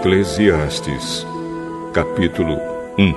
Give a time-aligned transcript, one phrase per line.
[0.00, 1.26] Eclesiastes,
[1.92, 2.58] capítulo
[2.98, 3.14] 1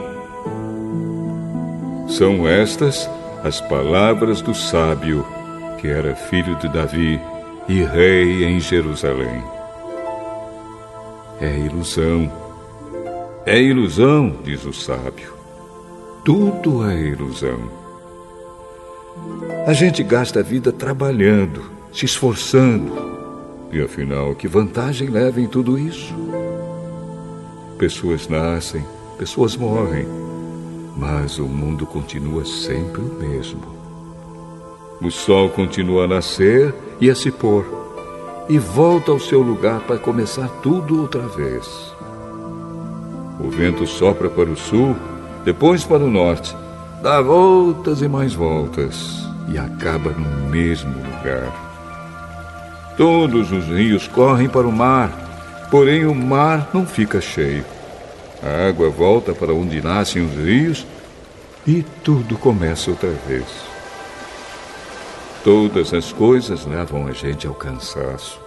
[2.09, 3.09] São estas
[3.43, 5.25] as palavras do sábio,
[5.79, 7.19] que era filho de Davi
[7.67, 9.43] e rei em Jerusalém.
[11.41, 12.31] É ilusão,
[13.45, 15.33] é ilusão, diz o sábio.
[16.23, 17.59] Tudo é ilusão.
[19.65, 23.17] A gente gasta a vida trabalhando, se esforçando,
[23.71, 26.15] e afinal, que vantagem leva em tudo isso?
[27.77, 28.83] Pessoas nascem,
[29.19, 30.07] pessoas morrem,
[30.95, 33.61] mas o mundo continua sempre o mesmo.
[34.99, 37.63] O sol continua a nascer e a se pôr,
[38.49, 41.67] e volta ao seu lugar para começar tudo outra vez.
[43.39, 44.95] O vento sopra para o sul,
[45.45, 46.55] depois para o norte,
[47.03, 51.53] dá voltas e mais voltas, e acaba no mesmo lugar.
[52.97, 55.26] Todos os rios correm para o mar,
[55.69, 57.65] porém o mar não fica cheio.
[58.41, 60.85] A água volta para onde nascem os rios
[61.65, 63.45] e tudo começa outra vez.
[65.43, 68.39] Todas as coisas levam a gente ao cansaço.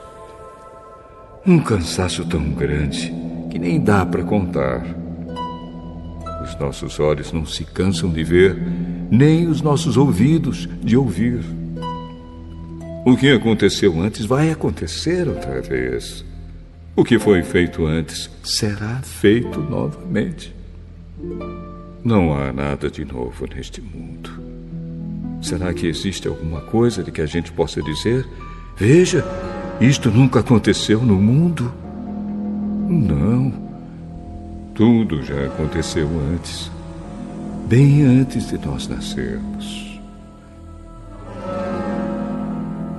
[1.47, 3.13] Um cansaço tão grande
[3.51, 4.85] que nem dá para contar.
[6.43, 8.57] Os nossos olhos não se cansam de ver,
[9.11, 11.41] nem os nossos ouvidos de ouvir.
[13.05, 16.25] O que aconteceu antes vai acontecer outra vez.
[16.97, 20.55] O que foi feito antes será feito novamente.
[22.03, 24.31] Não há nada de novo neste mundo.
[25.41, 28.27] Será que existe alguma coisa de que a gente possa dizer:
[28.77, 29.25] veja,
[29.81, 31.73] isto nunca aconteceu no mundo?
[32.89, 33.53] Não.
[34.75, 36.71] Tudo já aconteceu antes,
[37.67, 40.01] bem antes de nós nascermos.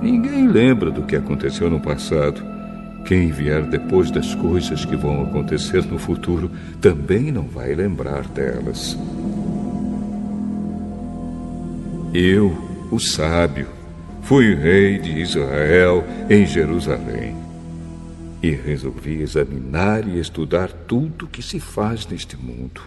[0.00, 2.51] Ninguém lembra do que aconteceu no passado.
[3.06, 8.96] Quem vier depois das coisas que vão acontecer no futuro também não vai lembrar delas.
[12.14, 12.56] Eu,
[12.90, 13.68] o sábio,
[14.22, 17.34] fui rei de Israel em Jerusalém
[18.42, 22.82] e resolvi examinar e estudar tudo que se faz neste mundo.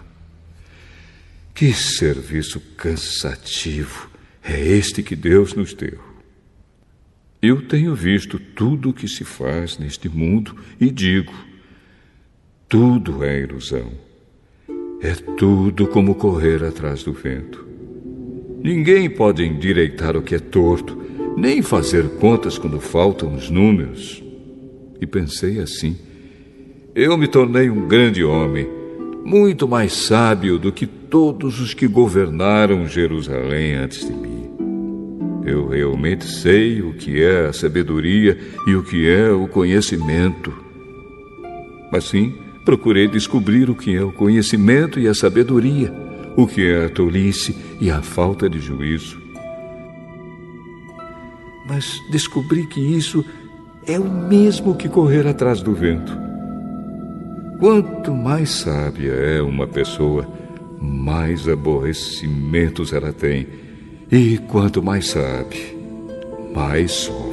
[1.54, 4.10] Que serviço cansativo
[4.44, 6.05] é este que Deus nos deu.
[7.48, 11.32] Eu tenho visto tudo o que se faz neste mundo e digo:
[12.68, 13.92] tudo é ilusão.
[15.00, 17.64] É tudo como correr atrás do vento.
[18.60, 21.00] Ninguém pode endireitar o que é torto,
[21.36, 24.20] nem fazer contas quando faltam os números.
[25.00, 25.96] E pensei assim:
[26.96, 28.66] eu me tornei um grande homem,
[29.24, 34.45] muito mais sábio do que todos os que governaram Jerusalém antes de mim.
[35.46, 38.36] Eu realmente sei o que é a sabedoria
[38.66, 40.52] e o que é o conhecimento.
[41.92, 42.34] Assim,
[42.64, 45.94] procurei descobrir o que é o conhecimento e a sabedoria,
[46.36, 49.22] o que é a tolice e a falta de juízo.
[51.68, 53.24] Mas descobri que isso
[53.86, 56.12] é o mesmo que correr atrás do vento.
[57.60, 60.26] Quanto mais sábia é uma pessoa,
[60.80, 63.46] mais aborrecimentos ela tem
[64.10, 65.76] e quanto mais sabe,
[66.54, 67.25] mais sofre.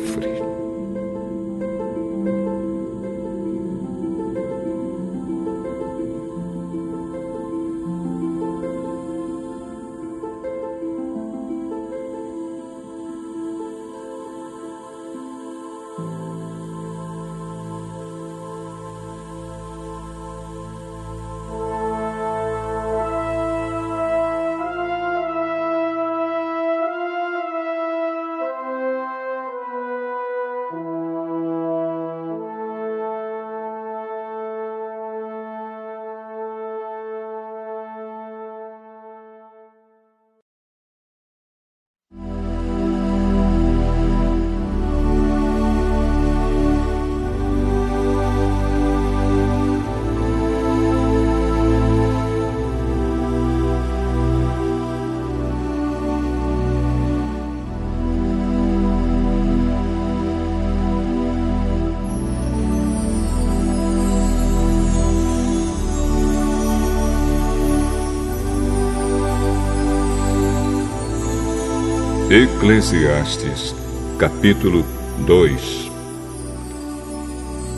[72.33, 73.75] Eclesiastes,
[74.17, 74.83] capítulo
[75.27, 75.91] 2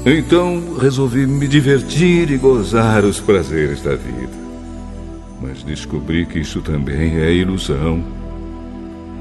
[0.06, 4.32] Então resolvi me divertir e gozar os prazeres da vida.
[5.42, 8.02] Mas descobri que isso também é ilusão.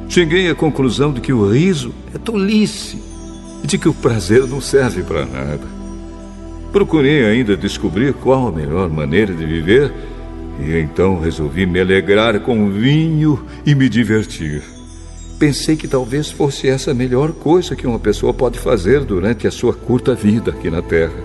[0.08, 3.02] Cheguei à conclusão de que o riso é tolice
[3.64, 5.66] e de que o prazer não serve para nada.
[6.70, 9.92] Procurei ainda descobrir qual a melhor maneira de viver
[10.60, 14.73] e então resolvi me alegrar com vinho e me divertir.
[15.44, 19.50] Pensei que talvez fosse essa a melhor coisa que uma pessoa pode fazer durante a
[19.50, 21.22] sua curta vida aqui na Terra.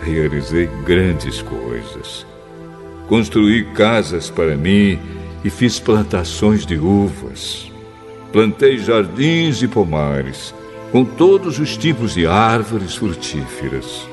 [0.00, 2.24] Realizei grandes coisas.
[3.08, 5.00] Construí casas para mim
[5.44, 7.68] e fiz plantações de uvas.
[8.30, 10.54] Plantei jardins e pomares
[10.92, 14.08] com todos os tipos de árvores frutíferas.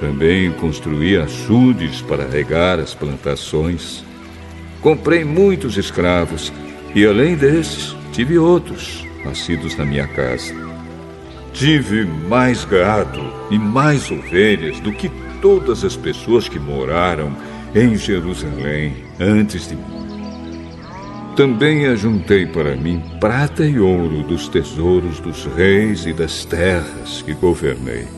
[0.00, 4.02] Também construí açudes para regar as plantações.
[4.80, 6.50] Comprei muitos escravos
[6.96, 10.54] e, além desses, tive outros nascidos na minha casa.
[11.52, 15.10] Tive mais gado e mais ovelhas do que
[15.42, 17.36] todas as pessoas que moraram
[17.74, 20.06] em Jerusalém antes de mim.
[21.36, 27.34] Também ajuntei para mim prata e ouro dos tesouros dos reis e das terras que
[27.34, 28.08] governei.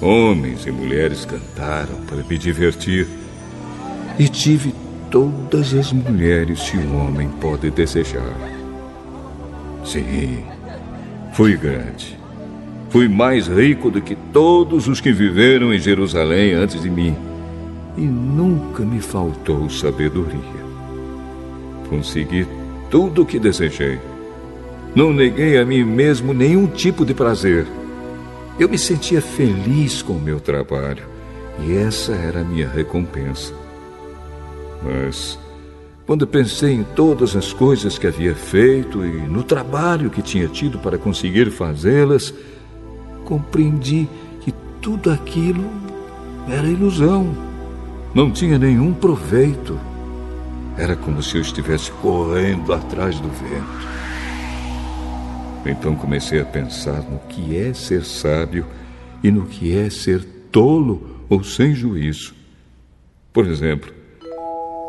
[0.00, 3.06] Homens e mulheres cantaram para me divertir,
[4.18, 4.74] e tive
[5.10, 8.34] todas as mulheres que um homem pode desejar.
[9.84, 10.44] Sim,
[11.32, 12.18] fui grande.
[12.90, 17.16] Fui mais rico do que todos os que viveram em Jerusalém antes de mim,
[17.96, 20.66] e nunca me faltou sabedoria.
[21.88, 22.46] Consegui
[22.90, 23.98] tudo o que desejei.
[24.94, 27.66] Não neguei a mim mesmo nenhum tipo de prazer.
[28.58, 31.04] Eu me sentia feliz com o meu trabalho
[31.60, 33.52] e essa era a minha recompensa.
[34.82, 35.38] Mas,
[36.06, 40.78] quando pensei em todas as coisas que havia feito e no trabalho que tinha tido
[40.78, 42.32] para conseguir fazê-las,
[43.24, 44.08] compreendi
[44.40, 45.68] que tudo aquilo
[46.48, 47.34] era ilusão.
[48.14, 49.78] Não tinha nenhum proveito.
[50.78, 53.86] Era como se eu estivesse correndo atrás do vento.
[55.66, 58.64] Então comecei a pensar no que é ser sábio
[59.22, 62.34] e no que é ser tolo ou sem juízo.
[63.32, 63.92] Por exemplo,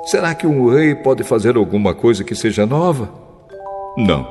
[0.08, 3.10] será que um rei pode fazer alguma coisa que seja nova?
[3.98, 4.26] Não.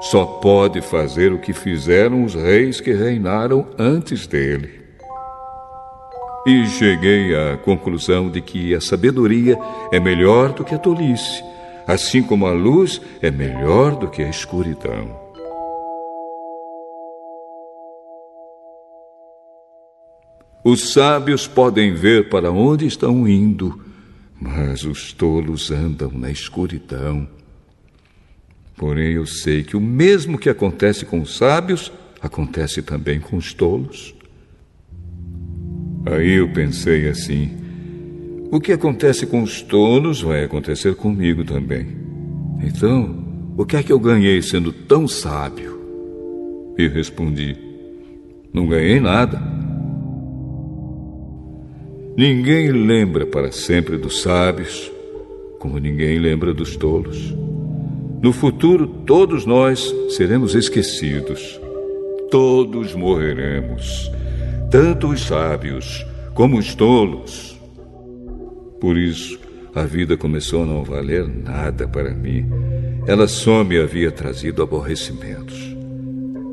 [0.00, 4.82] Só pode fazer o que fizeram os reis que reinaram antes dele.
[6.46, 9.58] E cheguei à conclusão de que a sabedoria
[9.90, 11.42] é melhor do que a tolice,
[11.86, 15.24] assim como a luz é melhor do que a escuridão.
[20.62, 23.78] Os sábios podem ver para onde estão indo,
[24.44, 27.26] mas os tolos andam na escuridão.
[28.76, 33.54] Porém, eu sei que o mesmo que acontece com os sábios acontece também com os
[33.54, 34.14] tolos.
[36.04, 37.50] Aí eu pensei assim:
[38.50, 41.86] o que acontece com os tolos vai acontecer comigo também.
[42.62, 43.24] Então,
[43.56, 45.80] o que é que eu ganhei sendo tão sábio?
[46.76, 47.56] E respondi:
[48.52, 49.63] não ganhei nada.
[52.16, 54.90] Ninguém lembra para sempre dos sábios,
[55.58, 57.34] como ninguém lembra dos tolos.
[58.22, 61.60] No futuro, todos nós seremos esquecidos.
[62.30, 64.10] Todos morreremos
[64.74, 66.04] tanto os sábios
[66.34, 67.56] como os tolos.
[68.80, 69.38] Por isso,
[69.72, 72.44] a vida começou a não valer nada para mim.
[73.06, 75.76] Ela só me havia trazido aborrecimentos.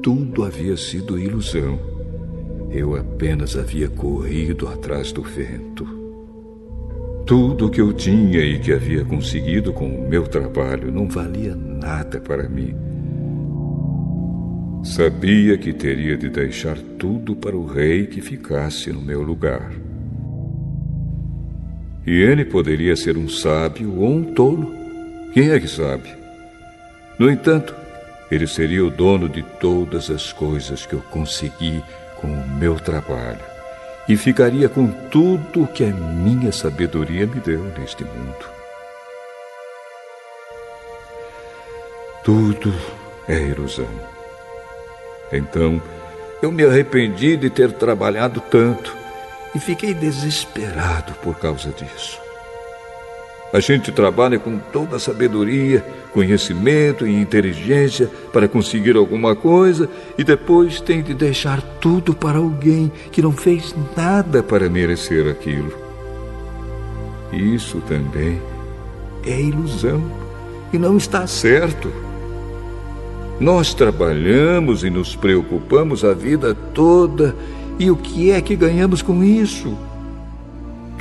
[0.04, 1.80] Tudo havia sido ilusão.
[2.72, 5.86] Eu apenas havia corrido atrás do vento.
[7.26, 11.56] Tudo o que eu tinha e que havia conseguido com o meu trabalho não valia
[11.56, 12.74] nada para mim.
[14.84, 19.72] Sabia que teria de deixar tudo para o rei que ficasse no meu lugar.
[22.08, 24.74] E ele poderia ser um sábio ou um tolo.
[25.34, 26.10] Quem é que sabe?
[27.20, 27.76] No entanto,
[28.32, 31.84] ele seria o dono de todas as coisas que eu consegui
[32.22, 33.52] com o meu trabalho
[34.08, 38.46] e ficaria com tudo o que a minha sabedoria me deu neste mundo.
[42.24, 42.74] Tudo
[43.28, 43.90] é ilusão.
[45.32, 45.82] Então,
[46.42, 48.96] eu me arrependi de ter trabalhado tanto
[49.56, 52.21] e fiquei desesperado por causa disso.
[53.54, 60.24] A gente trabalha com toda a sabedoria, conhecimento e inteligência para conseguir alguma coisa e
[60.24, 65.74] depois tem de deixar tudo para alguém que não fez nada para merecer aquilo.
[67.34, 68.42] Isso também
[69.26, 70.02] é ilusão
[70.72, 71.92] e não está certo.
[73.40, 77.36] Nós trabalhamos e nos preocupamos a vida toda,
[77.80, 79.76] e o que é que ganhamos com isso?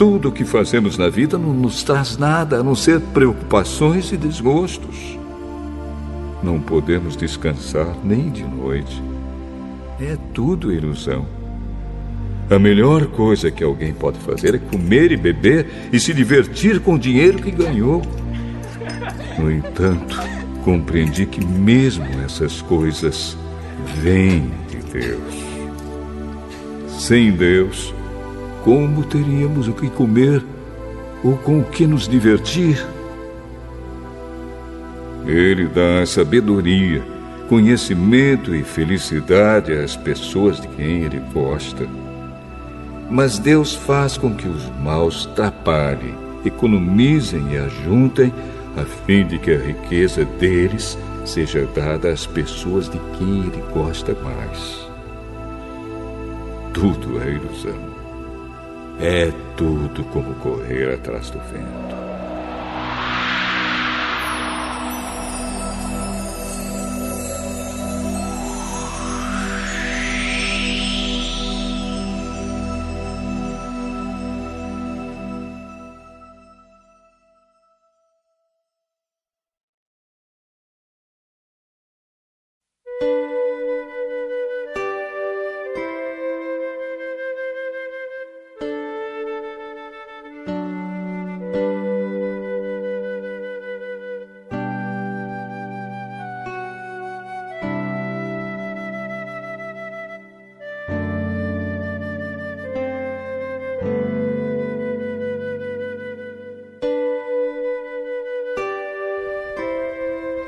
[0.01, 4.17] Tudo o que fazemos na vida não nos traz nada a não ser preocupações e
[4.17, 4.97] desgostos.
[6.43, 9.03] Não podemos descansar nem de noite.
[10.01, 11.27] É tudo ilusão.
[12.49, 16.95] A melhor coisa que alguém pode fazer é comer e beber e se divertir com
[16.95, 18.01] o dinheiro que ganhou.
[19.39, 20.19] No entanto,
[20.65, 23.37] compreendi que mesmo essas coisas
[23.97, 25.35] vêm de Deus.
[26.89, 27.93] Sem Deus,
[28.65, 30.45] como teríamos o que comer
[31.23, 32.85] ou com o que nos divertir?
[35.27, 37.03] Ele dá sabedoria,
[37.49, 41.87] conhecimento e felicidade às pessoas de quem ele gosta.
[43.11, 46.15] Mas Deus faz com que os maus trabalhem,
[46.45, 48.33] economizem e ajuntem,
[48.77, 54.15] a fim de que a riqueza deles seja dada às pessoas de quem ele gosta
[54.23, 54.89] mais.
[56.73, 58.00] Tudo é ilusão.
[59.03, 62.10] É tudo como correr atrás do vento.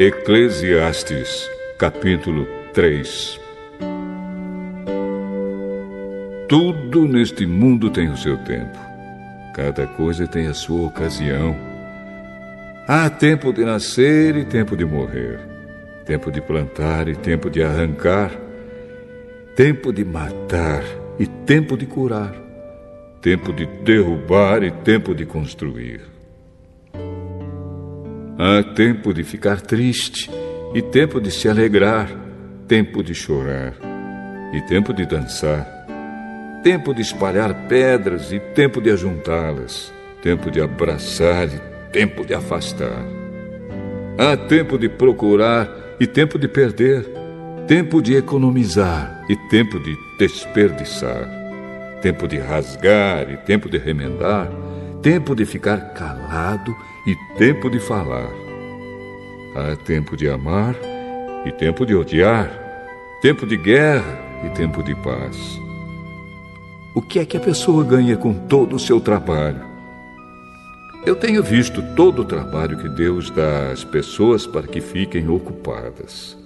[0.04, 2.44] Eclesiastes, capítulo
[2.75, 3.40] 3
[6.49, 8.76] Tudo neste mundo tem o seu tempo.
[9.54, 11.54] Cada coisa tem a sua ocasião.
[12.88, 15.38] Há tempo de nascer e tempo de morrer.
[16.04, 18.32] Tempo de plantar e tempo de arrancar.
[19.54, 20.82] Tempo de matar
[21.16, 22.35] e tempo de curar.
[23.21, 26.12] Tempo de derrubar e tempo de construir
[28.44, 30.28] Há tempo de ficar triste
[30.75, 32.11] e tempo de se alegrar,
[32.66, 33.72] tempo de chorar
[34.52, 35.64] e tempo de dançar,
[36.61, 41.61] tempo de espalhar pedras e tempo de ajuntá-las, tempo de abraçar e
[41.92, 43.06] tempo de afastar.
[44.18, 45.70] Há tempo de procurar
[46.00, 47.06] e tempo de perder,
[47.68, 51.28] tempo de economizar e tempo de desperdiçar,
[52.02, 54.50] tempo de rasgar e tempo de remendar,
[55.00, 56.91] tempo de ficar calado e
[57.37, 58.30] tempo de falar.
[59.56, 60.76] Há tempo de amar
[61.44, 62.49] e tempo de odiar,
[63.21, 65.37] tempo de guerra e tempo de paz.
[66.94, 69.61] O que é que a pessoa ganha com todo o seu trabalho?
[71.04, 76.38] Eu tenho visto todo o trabalho que Deus dá às pessoas para que fiquem ocupadas.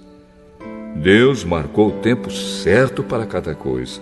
[0.95, 4.01] Deus marcou o tempo certo para cada coisa.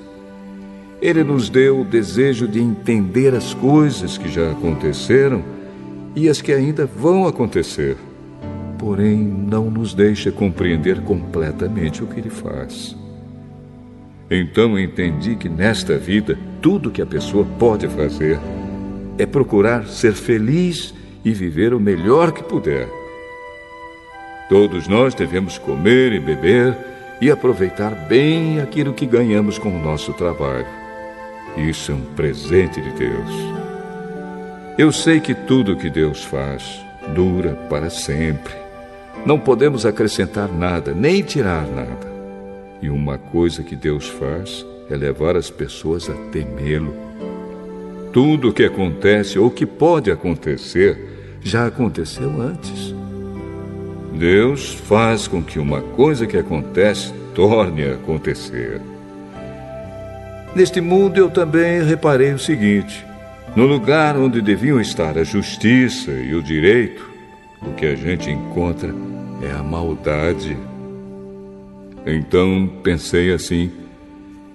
[1.02, 5.55] Ele nos deu o desejo de entender as coisas que já aconteceram
[6.16, 7.98] e as que ainda vão acontecer.
[8.78, 12.96] Porém, não nos deixa compreender completamente o que ele faz.
[14.30, 18.40] Então entendi que nesta vida, tudo que a pessoa pode fazer
[19.18, 20.94] é procurar ser feliz
[21.24, 22.88] e viver o melhor que puder.
[24.50, 26.78] Todos nós devemos comer e beber
[27.22, 30.68] e aproveitar bem aquilo que ganhamos com o nosso trabalho.
[31.58, 33.65] Isso é um presente de Deus.
[34.78, 38.54] Eu sei que tudo que Deus faz dura para sempre.
[39.26, 42.14] Não podemos acrescentar nada, nem tirar nada.
[42.82, 46.94] E uma coisa que Deus faz é levar as pessoas a temê-lo.
[48.12, 52.94] Tudo o que acontece ou que pode acontecer já aconteceu antes.
[54.14, 58.82] Deus faz com que uma coisa que acontece torne a acontecer.
[60.54, 63.05] Neste mundo eu também reparei o seguinte:
[63.56, 67.10] no lugar onde deviam estar a justiça e o direito,
[67.62, 68.94] o que a gente encontra
[69.42, 70.58] é a maldade.
[72.06, 73.72] Então pensei assim: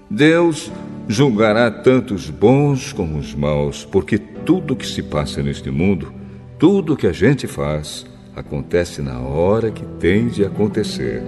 [0.09, 0.71] Deus
[1.09, 6.13] julgará tanto os bons como os maus, porque tudo que se passa neste mundo,
[6.59, 11.23] tudo que a gente faz, acontece na hora que tem de acontecer.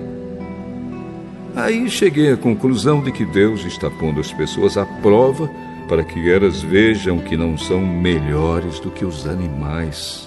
[1.55, 5.51] Aí cheguei à conclusão de que Deus está pondo as pessoas à prova
[5.93, 10.27] para que elas vejam que não são melhores do que os animais.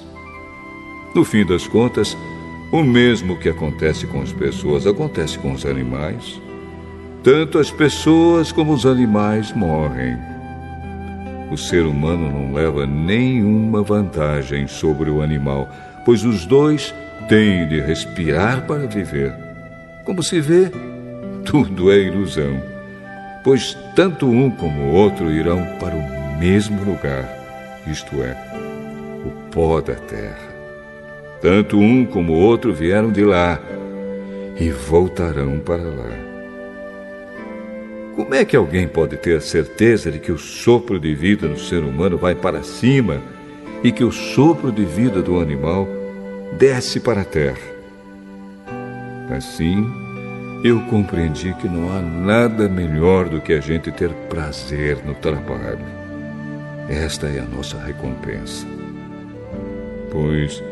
[1.16, 2.16] No fim das contas,
[2.72, 6.40] o mesmo que acontece com as pessoas acontece com os animais.
[7.24, 10.16] Tanto as pessoas como os animais morrem.
[11.52, 15.68] O ser humano não leva nenhuma vantagem sobre o animal,
[16.06, 16.94] pois os dois
[17.28, 19.34] têm de respirar para viver.
[20.04, 20.70] Como se vê,
[21.44, 22.75] tudo é ilusão.
[23.46, 27.30] Pois tanto um como o outro irão para o mesmo lugar,
[27.86, 28.36] isto é,
[29.24, 30.56] o pó da terra.
[31.40, 33.62] Tanto um como o outro vieram de lá
[34.60, 36.10] e voltarão para lá.
[38.16, 41.60] Como é que alguém pode ter a certeza de que o sopro de vida no
[41.60, 43.22] ser humano vai para cima
[43.84, 45.88] e que o sopro de vida do animal
[46.58, 47.75] desce para a terra?
[49.30, 50.05] Assim,
[50.66, 55.86] eu compreendi que não há nada melhor do que a gente ter prazer no trabalho.
[56.90, 58.66] Esta é a nossa recompensa.
[60.12, 60.64] Pois,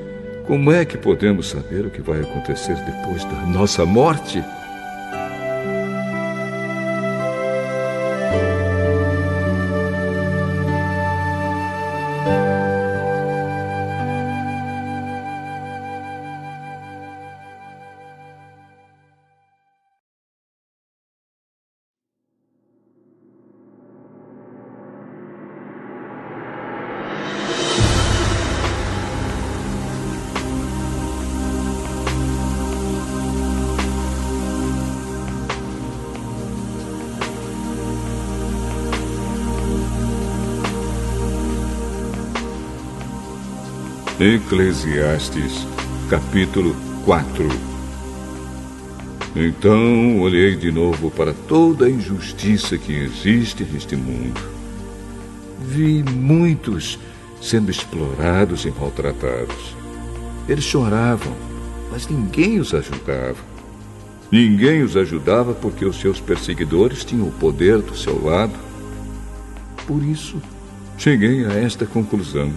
[0.48, 4.44] como é que podemos saber o que vai acontecer depois da nossa morte?
[44.24, 45.68] Eclesiastes,
[46.10, 47.46] capítulo 4
[49.36, 54.40] Então olhei de novo para toda a injustiça que existe neste mundo.
[55.60, 56.98] Vi muitos
[57.42, 59.76] sendo explorados e maltratados.
[60.48, 61.34] Eles choravam,
[61.92, 63.44] mas ninguém os ajudava.
[64.32, 68.58] Ninguém os ajudava porque os seus perseguidores tinham o poder do seu lado.
[69.86, 70.42] Por isso,
[70.98, 72.54] cheguei a esta conclusão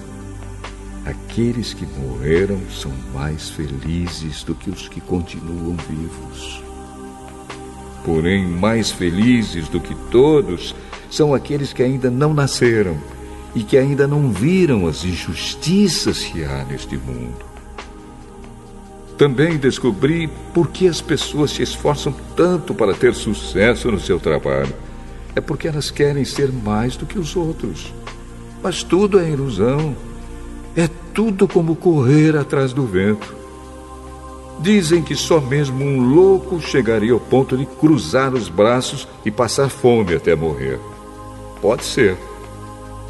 [1.07, 6.61] Aqueles que morreram são mais felizes do que os que continuam vivos.
[8.05, 10.75] Porém, mais felizes do que todos
[11.09, 12.99] são aqueles que ainda não nasceram
[13.55, 17.45] e que ainda não viram as injustiças que há neste mundo.
[19.17, 24.75] Também descobri por que as pessoas se esforçam tanto para ter sucesso no seu trabalho.
[25.37, 27.95] É porque elas querem ser mais do que os outros.
[28.61, 29.95] Mas tudo é ilusão.
[30.77, 33.35] É tudo como correr atrás do vento.
[34.61, 39.71] Dizem que só mesmo um louco chegaria ao ponto de cruzar os braços e passar
[39.71, 40.79] fome até morrer.
[41.63, 42.17] Pode ser,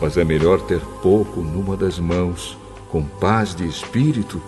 [0.01, 2.57] mas é melhor ter pouco numa das mãos,
[2.89, 4.41] com paz de espírito,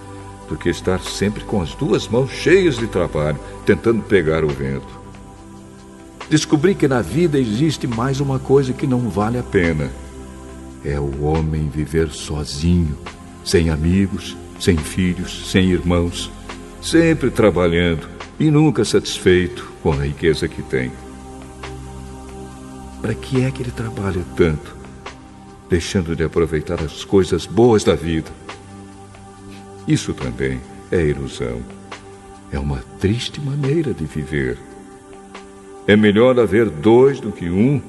[0.49, 4.99] do que estar sempre com as duas mãos cheias de trabalho, tentando pegar o vento.
[6.31, 9.91] Descobri que na vida existe mais uma coisa que não vale a pena:
[10.85, 12.97] é o homem viver sozinho
[13.45, 16.31] sem amigos, sem filhos, sem irmãos,
[16.83, 20.93] sempre trabalhando e nunca satisfeito com a riqueza que tem.
[23.01, 24.77] Para que é que ele trabalha tanto,
[25.69, 28.31] deixando de aproveitar as coisas boas da vida?
[29.87, 30.61] Isso também
[30.91, 31.63] é ilusão.
[32.53, 34.59] É uma triste maneira de viver.
[35.87, 37.81] É melhor haver dois do que um,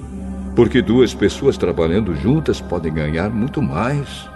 [0.55, 4.29] porque duas pessoas trabalhando juntas podem ganhar muito mais.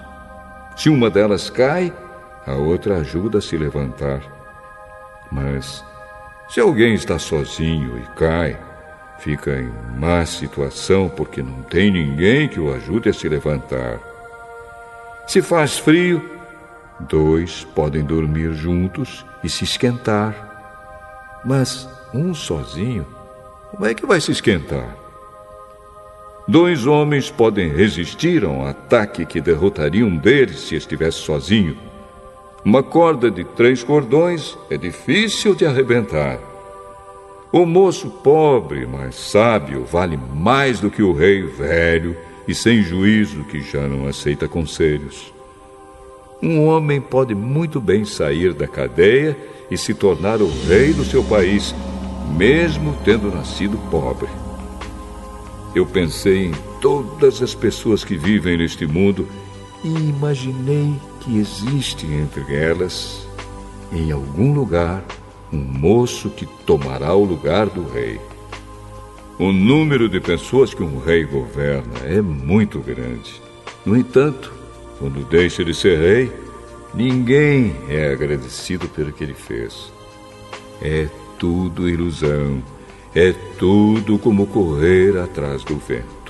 [0.76, 1.94] Se uma delas cai,
[2.46, 4.22] a outra ajuda a se levantar.
[5.32, 5.84] Mas
[6.50, 8.58] se alguém está sozinho e cai,
[9.20, 14.00] fica em má situação porque não tem ninguém que o ajude a se levantar.
[15.28, 16.30] Se faz frio,
[17.00, 21.42] dois podem dormir juntos e se esquentar.
[21.46, 23.06] Mas um sozinho,
[23.72, 25.03] como é que vai se esquentar?
[26.46, 31.78] Dois homens podem resistir a um ataque que derrotaria um deles se estivesse sozinho.
[32.66, 36.38] Uma corda de três cordões é difícil de arrebentar.
[37.50, 43.46] O moço pobre, mas sábio, vale mais do que o rei velho e sem juízo
[43.46, 45.34] que já não aceita conselhos.
[46.42, 49.38] Um homem pode muito bem sair da cadeia
[49.72, 51.74] e se tornar o rei do seu país,
[52.38, 54.28] mesmo tendo nascido pobre
[55.76, 59.28] eu pensei em todas as pessoas que vivem neste mundo
[59.84, 63.28] e imaginei que existe entre elas,
[63.92, 65.04] em algum lugar,
[65.52, 68.20] um moço que tomará o lugar do rei.
[69.40, 73.42] O número de pessoas que um rei governa é muito grande.
[73.86, 74.54] No entanto,
[75.00, 76.32] quando deixa de ser rei,
[76.94, 79.92] ninguém é agradecido pelo que ele fez.
[80.82, 81.08] É
[81.40, 82.62] tudo ilusão
[83.16, 86.23] é tudo como correr atrás do vento.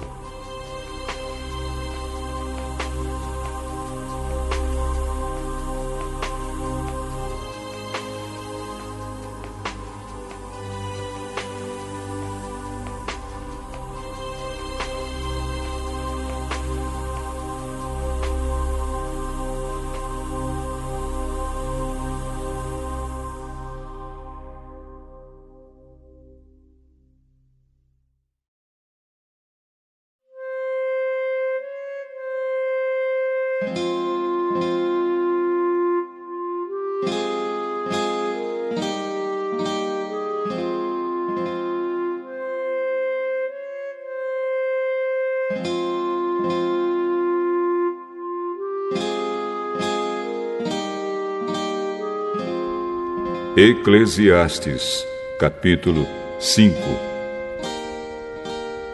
[53.66, 55.08] Eclesiastes,
[55.40, 56.06] capítulo
[56.38, 56.76] 5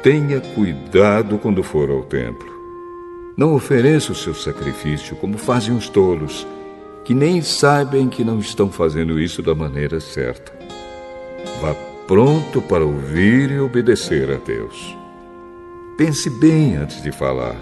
[0.03, 2.47] Tenha cuidado quando for ao templo.
[3.35, 6.45] Não ofereça o seu sacrifício como fazem os tolos,
[7.03, 10.53] que nem sabem que não estão fazendo isso da maneira certa.
[11.59, 11.73] Vá
[12.05, 14.95] pronto para ouvir e obedecer a Deus.
[15.97, 17.55] Pense bem antes de falar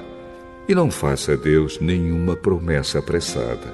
[0.67, 3.73] e não faça a Deus nenhuma promessa apressada.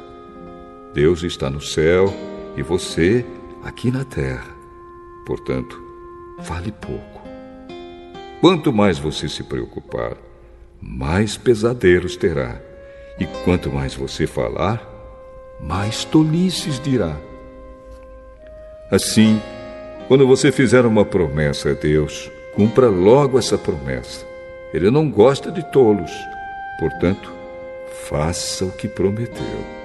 [0.94, 2.14] Deus está no céu
[2.56, 3.26] e você
[3.64, 4.56] aqui na terra.
[5.26, 5.82] Portanto,
[6.42, 7.22] fale pouco.
[8.42, 10.18] Quanto mais você se preocupar,
[10.82, 12.60] mais pesadelos terá.
[13.20, 14.82] E quanto mais você falar,
[15.62, 17.16] mais tolices dirá.
[18.92, 19.42] Assim,
[20.08, 24.26] quando você fizer uma promessa a Deus, cumpra logo essa promessa.
[24.74, 26.12] Ele não gosta de tolos.
[26.80, 27.32] Portanto,
[28.10, 29.83] faça o que prometeu.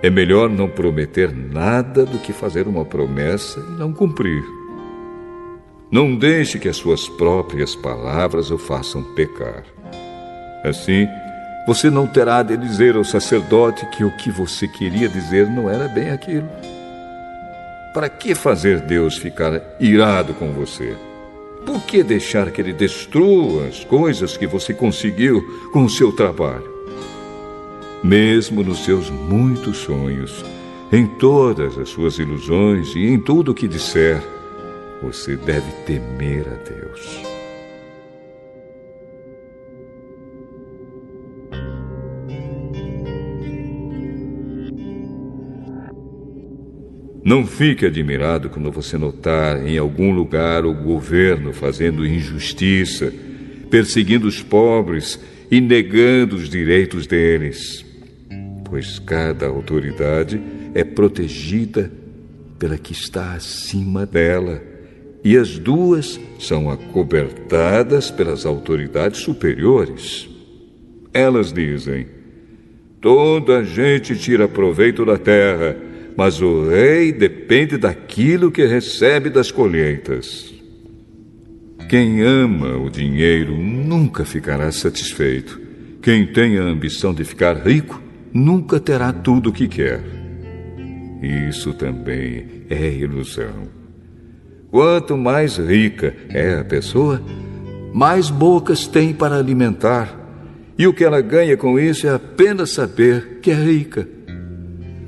[0.00, 4.44] É melhor não prometer nada do que fazer uma promessa e não cumprir.
[5.90, 9.64] Não deixe que as suas próprias palavras o façam pecar.
[10.62, 11.08] Assim,
[11.66, 15.88] você não terá de dizer ao sacerdote que o que você queria dizer não era
[15.88, 16.48] bem aquilo.
[17.92, 20.96] Para que fazer Deus ficar irado com você?
[21.66, 26.77] Por que deixar que ele destrua as coisas que você conseguiu com o seu trabalho?
[28.02, 30.44] Mesmo nos seus muitos sonhos,
[30.92, 34.22] em todas as suas ilusões e em tudo o que disser,
[35.02, 37.20] você deve temer a Deus.
[47.22, 53.12] Não fique admirado quando você notar em algum lugar o governo fazendo injustiça,
[53.68, 57.87] perseguindo os pobres e negando os direitos deles
[58.68, 60.40] pois cada autoridade
[60.74, 61.90] é protegida
[62.58, 64.60] pela que está acima dela,
[65.24, 70.28] e as duas são acobertadas pelas autoridades superiores.
[71.12, 72.06] Elas dizem:
[73.00, 75.76] toda a gente tira proveito da terra,
[76.16, 80.54] mas o rei depende daquilo que recebe das colheitas.
[81.88, 85.58] Quem ama o dinheiro nunca ficará satisfeito.
[86.02, 90.00] Quem tem a ambição de ficar rico nunca terá tudo o que quer.
[91.22, 93.68] Isso também é ilusão.
[94.70, 97.22] Quanto mais rica é a pessoa,
[97.92, 100.14] mais bocas tem para alimentar,
[100.78, 104.08] e o que ela ganha com isso é apenas saber que é rica.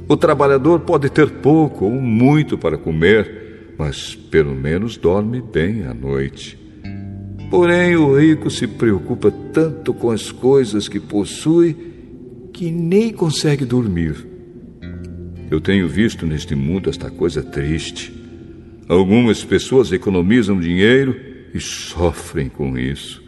[0.09, 5.95] O trabalhador pode ter pouco ou muito para comer, mas pelo menos dorme bem à
[5.95, 6.59] noite.
[7.49, 11.90] Porém, o rico se preocupa tanto com as coisas que possui
[12.61, 14.15] que nem consegue dormir.
[15.51, 18.13] Eu tenho visto neste mundo esta coisa triste.
[18.87, 21.19] Algumas pessoas economizam dinheiro
[21.55, 23.25] e sofrem com isso.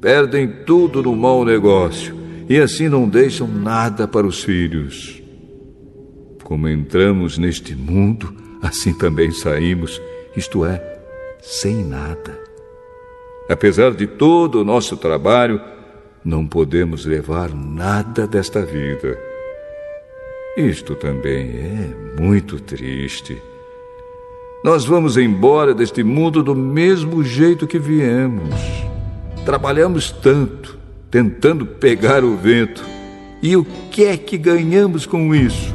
[0.00, 2.16] Perdem tudo no mau negócio
[2.48, 5.22] e assim não deixam nada para os filhos.
[6.42, 10.00] Como entramos neste mundo, assim também saímos,
[10.34, 10.82] isto é,
[11.42, 12.40] sem nada.
[13.50, 15.60] Apesar de todo o nosso trabalho,
[16.24, 19.18] não podemos levar nada desta vida.
[20.56, 23.40] Isto também é muito triste.
[24.62, 28.54] Nós vamos embora deste mundo do mesmo jeito que viemos.
[29.44, 30.78] Trabalhamos tanto,
[31.10, 32.84] tentando pegar o vento.
[33.42, 35.74] E o que é que ganhamos com isso?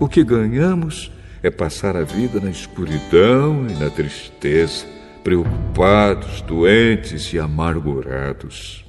[0.00, 4.86] O que ganhamos é passar a vida na escuridão e na tristeza,
[5.22, 8.83] preocupados, doentes e amargurados.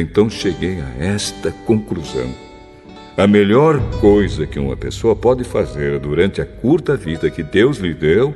[0.00, 2.30] Então cheguei a esta conclusão.
[3.16, 7.94] A melhor coisa que uma pessoa pode fazer durante a curta vida que Deus lhe
[7.94, 8.34] deu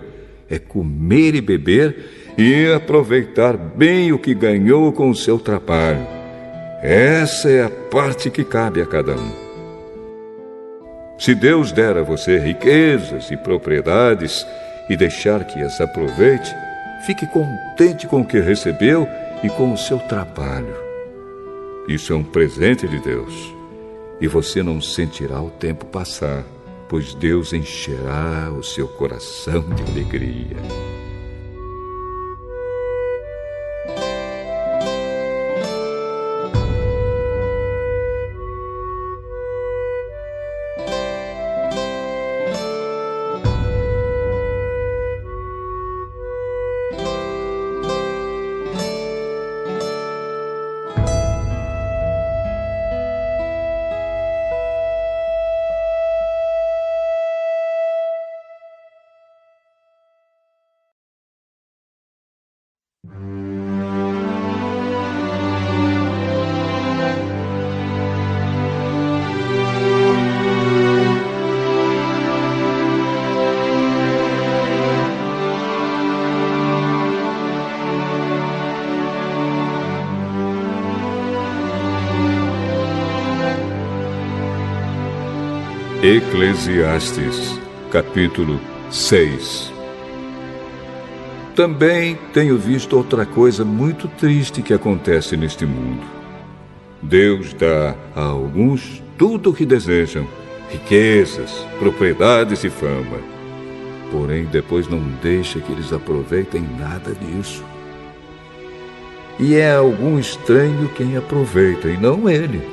[0.48, 6.06] é comer e beber e aproveitar bem o que ganhou com o seu trabalho.
[6.82, 9.30] Essa é a parte que cabe a cada um.
[11.18, 14.46] Se Deus der a você riquezas e propriedades
[14.88, 16.50] e deixar que as aproveite,
[17.06, 19.06] fique contente com o que recebeu
[19.44, 20.89] e com o seu trabalho.
[21.90, 23.52] Isso é um presente de Deus.
[24.20, 26.44] E você não sentirá o tempo passar,
[26.88, 30.56] pois Deus encherá o seu coração de alegria.
[86.40, 87.60] Eclesiastes,
[87.92, 88.58] capítulo
[88.90, 89.70] 6
[91.54, 96.02] Também tenho visto outra coisa muito triste que acontece neste mundo.
[97.02, 100.26] Deus dá a alguns tudo o que desejam:
[100.70, 103.18] riquezas, propriedades e fama.
[104.10, 107.62] Porém, depois não deixa que eles aproveitem nada disso.
[109.38, 112.66] E é algum estranho quem aproveita, e não ele.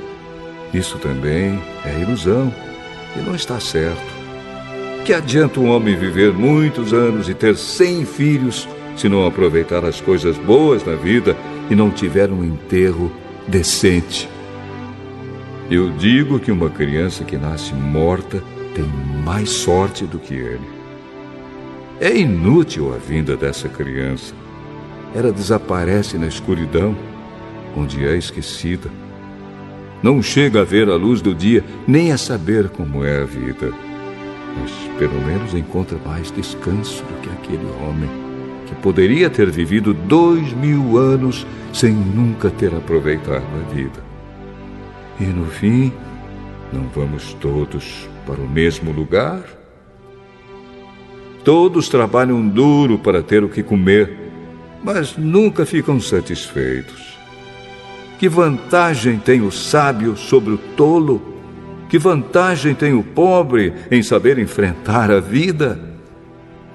[0.73, 2.53] Isso também é ilusão
[3.17, 4.17] e não está certo.
[5.05, 10.01] Que adianta um homem viver muitos anos e ter cem filhos se não aproveitar as
[10.01, 11.35] coisas boas da vida
[11.69, 13.11] e não tiver um enterro
[13.47, 14.29] decente?
[15.69, 18.85] Eu digo que uma criança que nasce morta tem
[19.23, 20.77] mais sorte do que ele.
[21.99, 24.33] É inútil a vinda dessa criança.
[25.15, 26.95] Ela desaparece na escuridão,
[27.75, 28.89] onde é esquecida
[30.01, 33.71] não chega a ver a luz do dia, nem a saber como é a vida.
[34.59, 38.09] Mas pelo menos encontra mais descanso do que aquele homem
[38.65, 44.03] que poderia ter vivido dois mil anos sem nunca ter aproveitado a vida.
[45.19, 45.91] E no fim,
[46.71, 49.41] não vamos todos para o mesmo lugar?
[51.43, 54.17] Todos trabalham duro para ter o que comer,
[54.83, 57.16] mas nunca ficam satisfeitos.
[58.17, 61.21] Que vantagem tem o sábio sobre o tolo?
[61.87, 65.79] Que vantagem tem o pobre em saber enfrentar a vida?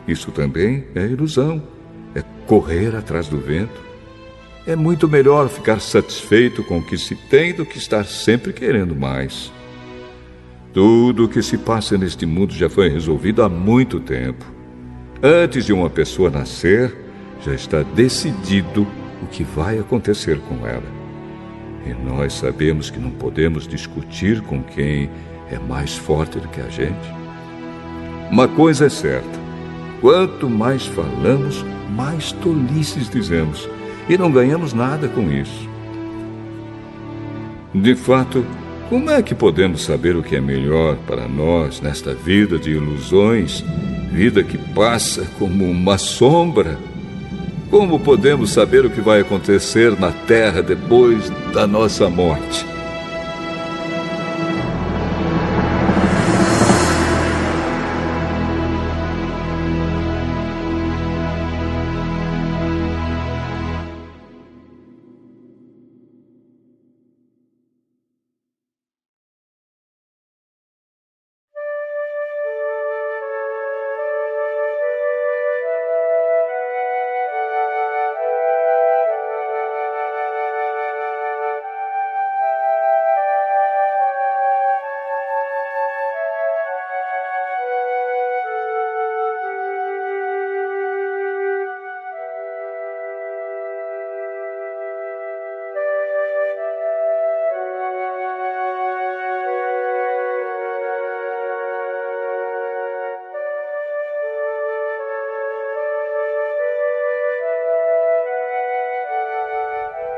[0.06, 1.60] Isso também é ilusão,
[2.14, 3.80] é correr atrás do vento.
[4.64, 8.94] É muito melhor ficar satisfeito com o que se tem do que estar sempre querendo
[8.94, 9.52] mais.
[10.72, 14.44] Tudo o que se passa neste mundo já foi resolvido há muito tempo.
[15.20, 16.94] Antes de uma pessoa nascer,
[17.44, 18.86] já está decidido
[19.20, 21.01] o que vai acontecer com ela.
[21.86, 25.10] E nós sabemos que não podemos discutir com quem
[25.50, 27.12] é mais forte do que a gente.
[28.30, 29.38] Uma coisa é certa:
[30.00, 33.68] quanto mais falamos, mais tolices dizemos,
[34.08, 35.68] e não ganhamos nada com isso.
[37.74, 38.44] De fato,
[38.88, 43.64] como é que podemos saber o que é melhor para nós nesta vida de ilusões,
[44.10, 46.78] vida que passa como uma sombra?
[47.72, 52.66] Como podemos saber o que vai acontecer na terra depois da nossa morte?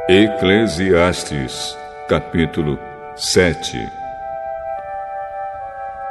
[0.07, 1.75] Eclesiastes,
[2.11, 2.79] capítulo
[3.17, 3.79] 7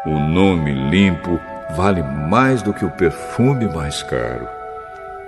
[0.04, 1.40] O nome limpo
[1.76, 4.48] vale mais do que o perfume mais caro,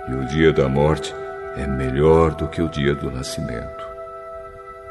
[0.08, 1.14] e o dia da morte
[1.56, 3.86] é melhor do que o dia do nascimento.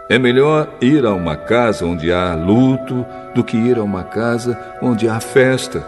[0.07, 4.57] É melhor ir a uma casa onde há luto do que ir a uma casa
[4.81, 5.85] onde há festa,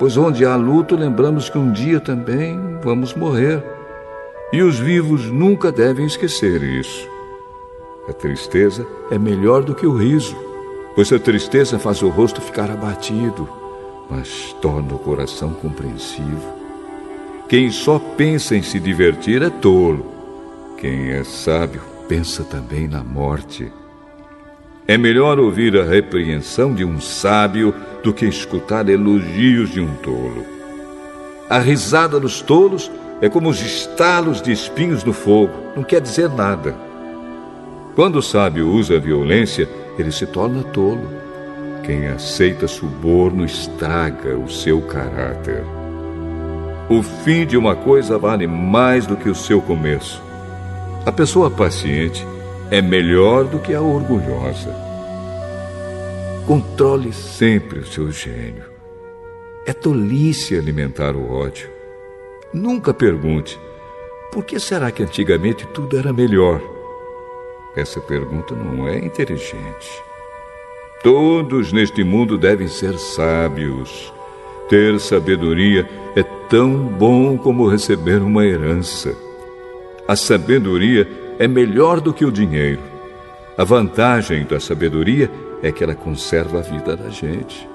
[0.00, 3.73] pois onde há luto lembramos que um dia também vamos morrer.
[4.54, 7.10] E os vivos nunca devem esquecer isso.
[8.08, 10.36] A tristeza é melhor do que o riso,
[10.94, 13.48] pois a tristeza faz o rosto ficar abatido,
[14.08, 16.54] mas torna o coração compreensivo.
[17.48, 20.06] Quem só pensa em se divertir é tolo.
[20.78, 23.72] Quem é sábio pensa também na morte.
[24.86, 30.46] É melhor ouvir a repreensão de um sábio do que escutar elogios de um tolo.
[31.50, 32.88] A risada dos tolos
[33.24, 36.76] é como os estalos de espinhos no fogo, não quer dizer nada.
[37.94, 39.66] Quando o sábio usa a violência,
[39.98, 41.08] ele se torna tolo.
[41.82, 45.64] Quem aceita suborno estraga o seu caráter.
[46.90, 50.22] O fim de uma coisa vale mais do que o seu começo.
[51.06, 52.26] A pessoa paciente
[52.70, 54.76] é melhor do que a orgulhosa.
[56.46, 58.64] Controle sempre o seu gênio.
[59.66, 61.73] É tolice alimentar o ódio.
[62.54, 63.58] Nunca pergunte:
[64.30, 66.62] por que será que antigamente tudo era melhor?
[67.76, 69.90] Essa pergunta não é inteligente.
[71.02, 74.12] Todos neste mundo devem ser sábios.
[74.68, 79.14] Ter sabedoria é tão bom como receber uma herança.
[80.06, 81.08] A sabedoria
[81.40, 82.80] é melhor do que o dinheiro.
[83.58, 85.28] A vantagem da sabedoria
[85.60, 87.68] é que ela conserva a vida da gente.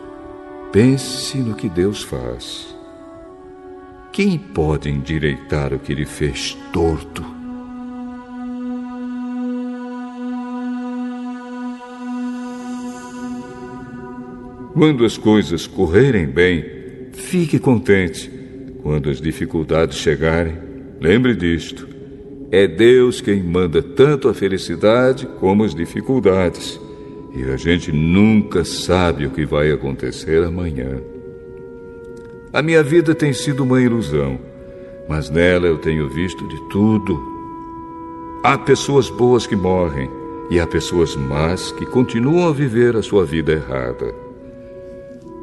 [0.72, 2.79] Pense no que Deus faz.
[4.12, 7.24] Quem pode endireitar o que ele fez torto?
[14.74, 16.65] Quando as coisas correrem bem,
[17.13, 18.32] fique contente.
[18.82, 20.58] Quando as dificuldades chegarem,
[21.00, 21.88] lembre disto.
[22.52, 26.80] É Deus quem manda tanto a felicidade como as dificuldades.
[27.36, 31.00] E a gente nunca sabe o que vai acontecer amanhã.
[32.52, 34.40] A minha vida tem sido uma ilusão,
[35.08, 37.22] mas nela eu tenho visto de tudo.
[38.44, 40.10] Há pessoas boas que morrem
[40.50, 44.16] e há pessoas más que continuam a viver a sua vida errada.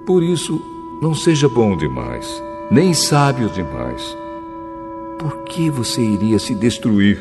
[0.04, 0.60] Por isso,
[1.00, 2.42] não seja bom demais,
[2.72, 4.16] nem sábio demais.
[5.16, 7.20] Por que você iria se destruir?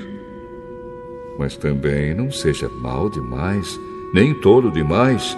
[1.38, 3.80] Mas também não seja mal demais,
[4.12, 5.38] nem tolo demais.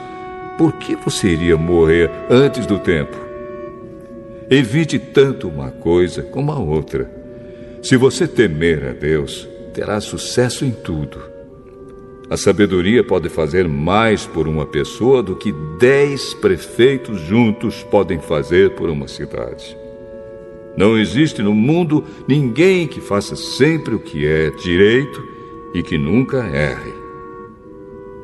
[0.58, 3.27] Por que você iria morrer antes do tempo?
[4.50, 7.12] Evite tanto uma coisa como a outra.
[7.84, 11.20] Se você temer a Deus, terá sucesso em tudo.
[12.30, 18.72] A sabedoria pode fazer mais por uma pessoa do que dez prefeitos juntos podem fazer
[18.76, 19.78] por uma cidade.
[20.78, 25.22] Não existe no mundo ninguém que faça sempre o que é direito
[25.74, 26.94] e que nunca erre.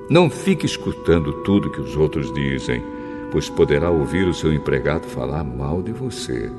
[0.09, 2.81] Não fique escutando tudo que os outros dizem
[3.33, 6.51] pois poderá ouvir o seu empregado falar mal de você.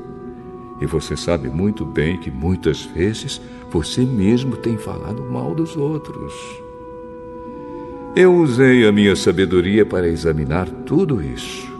[0.80, 6.34] E você sabe muito bem que muitas vezes você mesmo tem falado mal dos outros.
[8.16, 11.72] Eu usei a minha sabedoria para examinar tudo isso.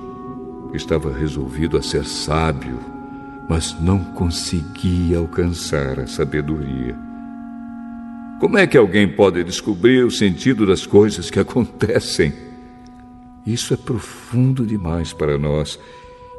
[0.72, 2.78] Estava resolvido a ser sábio,
[3.48, 6.96] mas não conseguia alcançar a sabedoria.
[8.38, 12.53] Como é que alguém pode descobrir o sentido das coisas que acontecem?
[13.46, 15.78] Isso é profundo demais para nós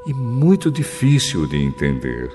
[0.08, 2.32] e muito difícil de entender.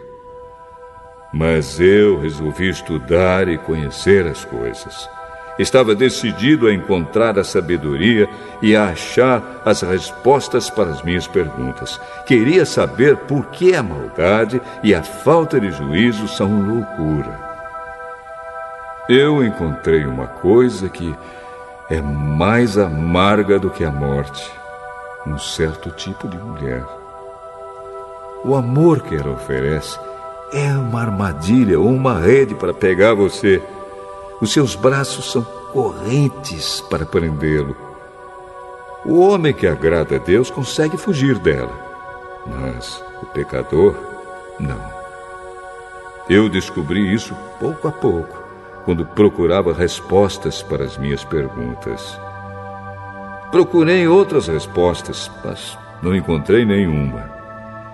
[1.32, 5.08] Mas eu resolvi estudar e conhecer as coisas.
[5.58, 8.28] Estava decidido a encontrar a sabedoria
[8.62, 12.00] e a achar as respostas para as minhas perguntas.
[12.24, 17.38] Queria saber por que a maldade e a falta de juízo são loucura.
[19.08, 21.12] Eu encontrei uma coisa que
[21.90, 24.59] é mais amarga do que a morte
[25.26, 26.84] um certo tipo de mulher.
[28.44, 29.98] O amor que ela oferece
[30.52, 33.62] é uma armadilha ou uma rede para pegar você.
[34.40, 35.42] Os seus braços são
[35.72, 37.76] correntes para prendê-lo.
[39.04, 41.72] O homem que agrada a Deus consegue fugir dela,
[42.46, 43.94] mas o pecador,
[44.58, 44.80] não.
[46.28, 48.42] Eu descobri isso pouco a pouco,
[48.84, 52.18] quando procurava respostas para as minhas perguntas.
[53.50, 57.28] Procurei outras respostas, mas não encontrei nenhuma.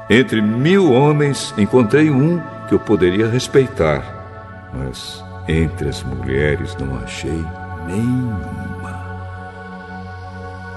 [0.08, 7.44] Entre mil homens, encontrei um que eu poderia respeitar, mas entre as mulheres não achei
[7.86, 9.06] nenhuma.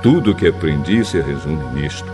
[0.01, 2.09] Tudo que aprendi se resume nisto.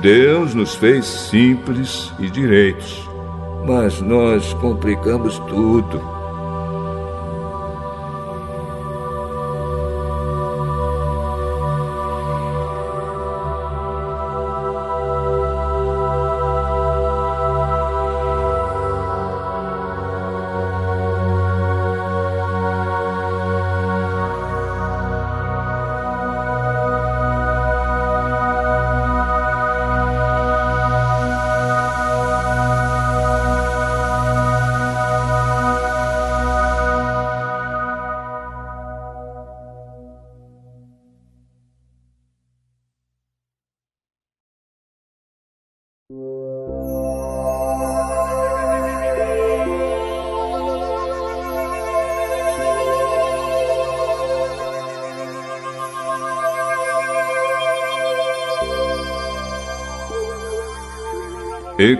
[0.00, 3.08] Deus nos fez simples e direitos,
[3.66, 6.13] mas nós complicamos tudo.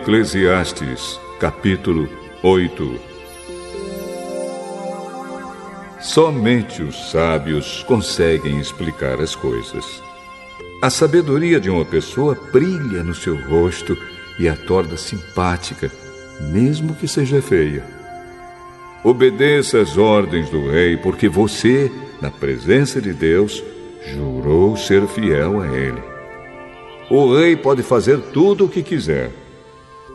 [0.05, 2.07] Eclesiastes, capítulo
[2.43, 3.01] 8
[5.99, 10.03] Somente os sábios conseguem explicar as coisas.
[10.83, 13.97] A sabedoria de uma pessoa brilha no seu rosto
[14.39, 15.91] e a torna simpática,
[16.53, 17.83] mesmo que seja feia.
[19.03, 21.91] Obedeça às ordens do rei, porque você,
[22.21, 23.65] na presença de Deus,
[24.13, 26.03] jurou ser fiel a ele.
[27.09, 29.44] o rei pode fazer tudo o que quiser.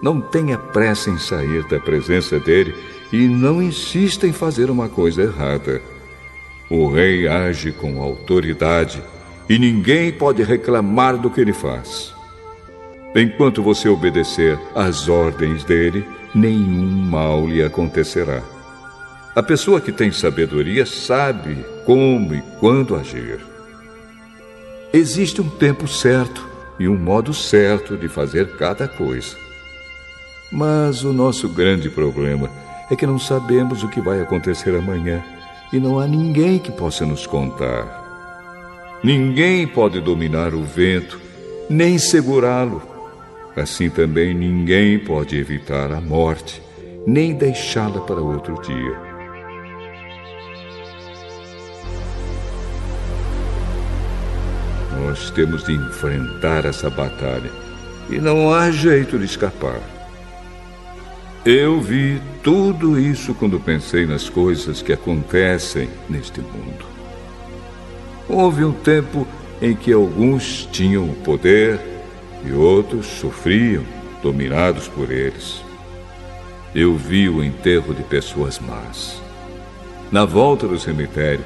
[0.02, 2.74] Não tenha pressa em sair da presença dele
[3.12, 5.82] e não insista em fazer uma coisa errada.
[6.70, 9.02] O rei age com autoridade
[9.50, 12.14] e ninguém pode reclamar do que ele faz.
[13.16, 18.44] Enquanto você obedecer às ordens dele, nenhum mal lhe acontecerá.
[19.36, 23.40] A pessoa que tem sabedoria sabe como e quando agir.
[24.94, 26.48] Existe um tempo certo
[26.80, 29.49] e um modo certo de fazer cada coisa.
[30.52, 32.50] Mas o nosso grande problema
[32.90, 35.24] é que não sabemos o que vai acontecer amanhã
[35.72, 38.00] e não há ninguém que possa nos contar.
[39.04, 41.20] Ninguém pode dominar o vento,
[41.70, 42.82] nem segurá-lo.
[43.56, 46.62] Assim também ninguém pode evitar a morte,
[47.06, 49.10] nem deixá-la para outro dia.
[55.06, 57.52] Nós temos de enfrentar essa batalha
[58.10, 59.99] e não há jeito de escapar.
[61.52, 66.86] Eu vi tudo isso quando pensei nas coisas que acontecem neste mundo.
[68.28, 69.28] Houve um tempo
[69.60, 71.80] em que alguns tinham o poder
[72.46, 73.84] e outros sofriam,
[74.22, 75.64] dominados por eles.
[76.76, 79.20] Eu vi o enterro de pessoas más.
[80.12, 81.44] Na volta do cemitério,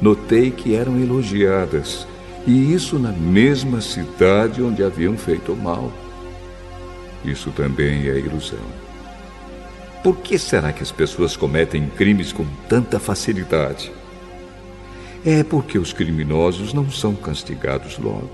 [0.00, 2.06] notei que eram elogiadas,
[2.46, 5.92] e isso na mesma cidade onde haviam feito mal.
[7.22, 8.91] Isso também é ilusão.
[10.02, 13.92] Por que será que as pessoas cometem crimes com tanta facilidade?
[15.24, 18.30] é porque os criminosos não são castigados logo.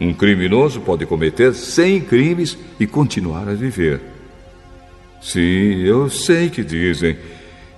[0.00, 4.00] Um criminoso pode cometer cem crimes e continuar a viver.
[5.20, 7.16] Sim, eu sei que dizem: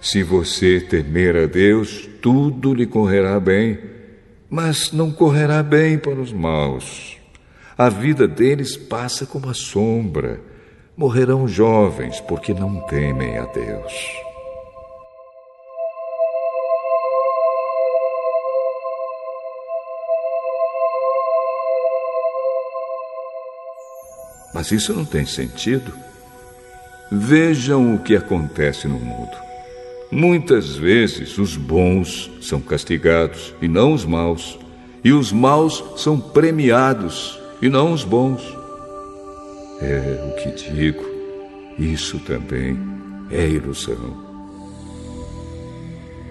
[0.01, 3.79] se você temer a Deus, tudo lhe correrá bem,
[4.49, 7.17] mas não correrá bem para os maus.
[7.77, 10.41] A vida deles passa como a sombra.
[10.97, 13.93] Morrerão jovens porque não temem a Deus.
[24.55, 25.93] Mas isso não tem sentido.
[27.11, 29.37] Vejam o que acontece no mundo.
[30.13, 34.57] Muitas vezes os bons são castigados e não os maus,
[35.03, 38.64] e os maus são premiados e não os bons.
[39.81, 41.05] É o que digo,
[41.79, 42.79] isso também
[43.31, 44.23] é ilusão.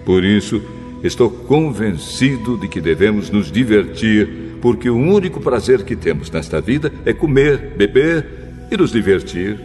[0.04, 0.62] Por isso,
[1.02, 6.90] estou convencido de que devemos nos divertir porque o único prazer que temos nesta vida
[7.04, 8.26] é comer, beber
[8.70, 9.60] e nos divertir.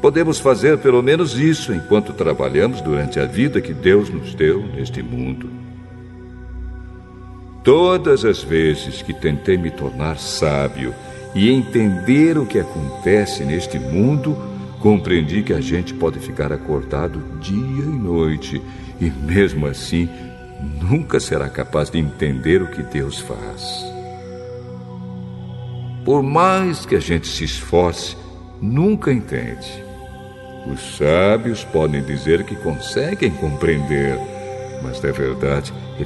[0.00, 5.02] Podemos fazer pelo menos isso enquanto trabalhamos durante a vida que Deus nos deu neste
[5.02, 5.50] mundo.
[7.64, 10.94] Todas as vezes que tentei me tornar sábio
[11.36, 14.34] e entender o que acontece neste mundo,
[14.80, 18.62] compreendi que a gente pode ficar acordado dia e noite
[18.98, 20.08] e, mesmo assim,
[20.80, 23.84] nunca será capaz de entender o que Deus faz.
[26.06, 28.16] Por mais que a gente se esforce,
[28.58, 29.84] nunca entende.
[30.72, 34.18] Os sábios podem dizer que conseguem compreender,
[34.82, 36.04] mas na verdade eles